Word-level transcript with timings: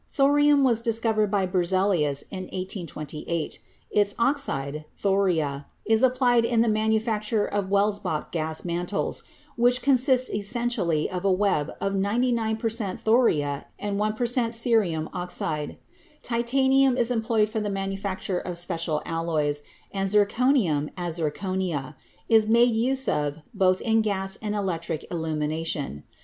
Thorium 0.11 0.63
was 0.63 0.81
discovered 0.81 1.29
by 1.29 1.45
Berzelius 1.45 2.23
in 2.31 2.45
1828; 2.45 3.59
its 3.91 4.15
oxide, 4.17 4.85
thoria, 4.99 5.65
is 5.85 6.01
applied 6.01 6.43
in 6.43 6.61
the 6.61 6.67
manu 6.67 6.99
facture 6.99 7.47
of 7.47 7.69
Welsbach 7.69 8.31
gas 8.31 8.65
mantles, 8.65 9.23
which 9.57 9.83
consist 9.83 10.31
essen 10.33 10.69
tially 10.69 11.07
of 11.07 11.23
a 11.23 11.31
web 11.31 11.73
of 11.79 11.93
99 11.93 12.57
per 12.57 12.67
cent, 12.69 12.99
thoria 13.05 13.65
and 13.77 13.99
1 13.99 14.13
per 14.13 14.25
cent, 14.25 14.53
cerium 14.53 15.07
oxide. 15.13 15.77
Titanium 16.23 16.97
is 16.97 17.11
employed 17.11 17.47
for 17.51 17.59
the 17.59 17.69
manufacture 17.69 18.39
of 18.39 18.57
special 18.57 19.03
alloys, 19.05 19.61
and 19.91 20.09
zirconium, 20.09 20.89
as 20.97 21.19
zirconia, 21.19 21.93
is 22.27 22.47
made 22.47 22.73
use 22.75 23.07
of 23.07 23.43
both 23.53 23.79
in 23.81 24.01
gas 24.01 24.35
and 24.41 24.55
electric 24.55 25.05
illumination. 25.11 26.05